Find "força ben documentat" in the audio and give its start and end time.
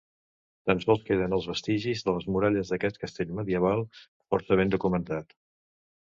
4.33-5.37